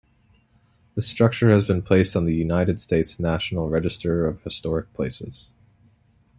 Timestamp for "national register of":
3.19-4.41